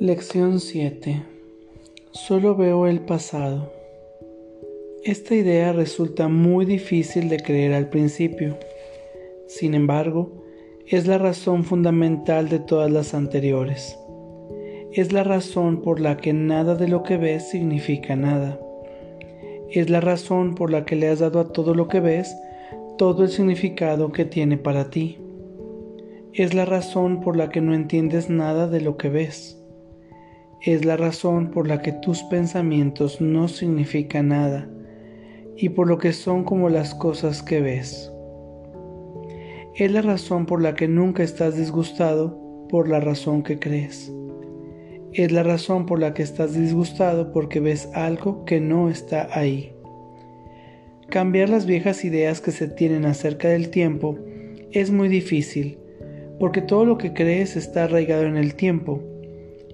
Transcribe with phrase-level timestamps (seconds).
[0.00, 1.24] Lección 7.
[2.12, 3.72] Solo veo el pasado.
[5.02, 8.56] Esta idea resulta muy difícil de creer al principio.
[9.48, 10.44] Sin embargo,
[10.86, 13.98] es la razón fundamental de todas las anteriores.
[14.92, 18.60] Es la razón por la que nada de lo que ves significa nada.
[19.68, 22.32] Es la razón por la que le has dado a todo lo que ves
[22.98, 25.18] todo el significado que tiene para ti.
[26.32, 29.58] Es la razón por la que no entiendes nada de lo que ves
[30.60, 34.68] es la razón por la que tus pensamientos no significan nada
[35.56, 38.12] y por lo que son como las cosas que ves.
[39.76, 42.36] Es la razón por la que nunca estás disgustado
[42.68, 44.12] por la razón que crees.
[45.12, 49.72] Es la razón por la que estás disgustado porque ves algo que no está ahí.
[51.08, 54.18] Cambiar las viejas ideas que se tienen acerca del tiempo
[54.72, 55.78] es muy difícil,
[56.40, 59.00] porque todo lo que crees está arraigado en el tiempo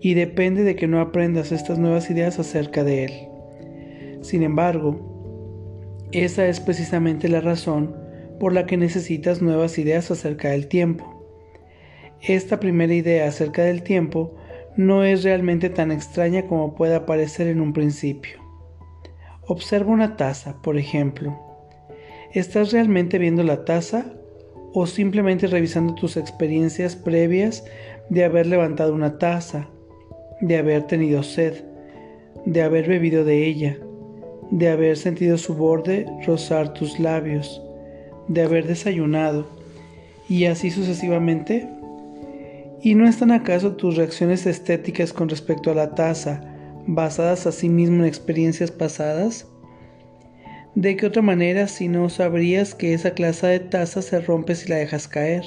[0.00, 3.12] y depende de que no aprendas estas nuevas ideas acerca de él.
[4.22, 5.08] Sin embargo,
[6.12, 7.94] esa es precisamente la razón
[8.38, 11.14] por la que necesitas nuevas ideas acerca del tiempo.
[12.20, 14.34] Esta primera idea acerca del tiempo
[14.76, 18.38] no es realmente tan extraña como pueda parecer en un principio.
[19.46, 21.38] Observa una taza, por ejemplo.
[22.32, 24.14] ¿Estás realmente viendo la taza
[24.72, 27.64] o simplemente revisando tus experiencias previas
[28.10, 29.68] de haber levantado una taza,
[30.40, 31.64] de haber tenido sed,
[32.44, 33.78] de haber bebido de ella,
[34.50, 37.62] de haber sentido su borde rozar tus labios,
[38.28, 39.46] de haber desayunado,
[40.28, 41.68] y así sucesivamente?
[42.82, 46.42] ¿Y no están acaso tus reacciones estéticas con respecto a la taza
[46.86, 49.46] basadas a sí mismo en experiencias pasadas?
[50.74, 54.68] ¿De qué otra manera si no sabrías que esa clase de taza se rompe si
[54.68, 55.42] la dejas caer?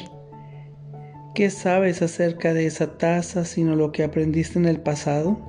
[1.33, 5.39] ¿Qué sabes acerca de esa taza sino lo que aprendiste en el pasado?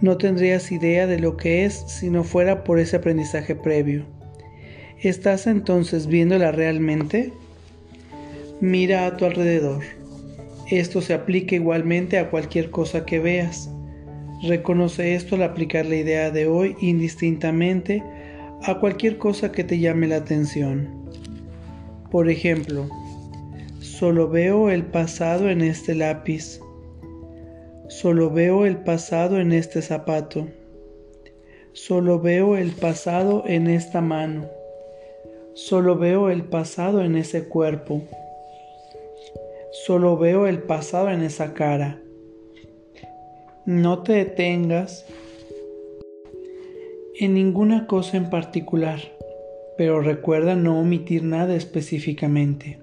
[0.00, 4.06] No tendrías idea de lo que es si no fuera por ese aprendizaje previo.
[4.98, 7.34] ¿Estás entonces viéndola realmente?
[8.62, 9.82] Mira a tu alrededor.
[10.70, 13.68] Esto se aplica igualmente a cualquier cosa que veas.
[14.42, 18.02] Reconoce esto al aplicar la idea de hoy indistintamente
[18.62, 20.88] a cualquier cosa que te llame la atención.
[22.10, 22.88] Por ejemplo,
[23.82, 26.60] Solo veo el pasado en este lápiz.
[27.88, 30.46] Solo veo el pasado en este zapato.
[31.72, 34.48] Solo veo el pasado en esta mano.
[35.54, 38.02] Solo veo el pasado en ese cuerpo.
[39.84, 42.00] Solo veo el pasado en esa cara.
[43.66, 45.06] No te detengas
[47.18, 49.00] en ninguna cosa en particular,
[49.76, 52.81] pero recuerda no omitir nada específicamente.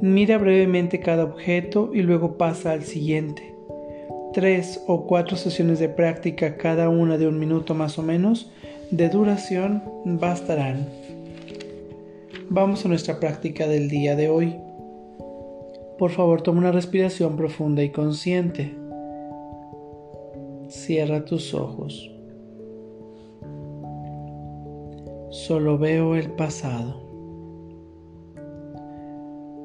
[0.00, 3.54] Mira brevemente cada objeto y luego pasa al siguiente.
[4.32, 8.52] Tres o cuatro sesiones de práctica, cada una de un minuto más o menos,
[8.92, 10.88] de duración bastarán.
[12.48, 14.54] Vamos a nuestra práctica del día de hoy.
[15.98, 18.76] Por favor, toma una respiración profunda y consciente.
[20.68, 22.08] Cierra tus ojos.
[25.30, 27.07] Solo veo el pasado.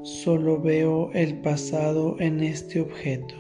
[0.04, 3.36] Solo veo el pasado en este objeto.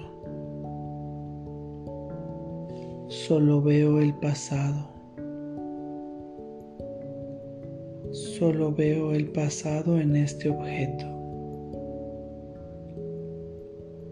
[3.10, 4.88] Solo veo el pasado.
[8.12, 11.06] Solo veo el pasado en este objeto.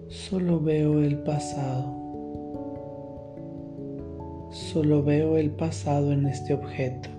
[0.09, 1.85] Solo veo el pasado.
[4.51, 7.09] Solo veo el pasado en este objeto.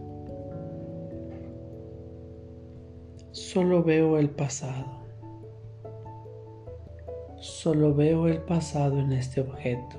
[3.31, 5.02] Solo veo el pasado.
[7.43, 9.97] Solo veo el pasado en este objeto.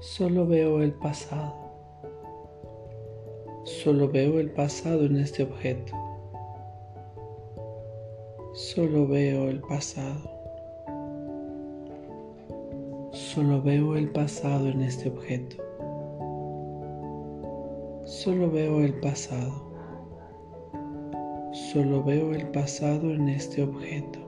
[0.00, 1.54] Solo veo el pasado.
[3.62, 5.94] Solo veo el pasado en este objeto.
[8.54, 10.28] Solo veo el pasado.
[13.12, 15.62] Solo veo el pasado en este objeto.
[18.04, 19.62] Solo veo el pasado.
[21.52, 24.27] Solo veo el pasado en este objeto.